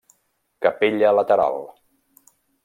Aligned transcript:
Capella 0.65 1.11
lateral. 1.17 1.61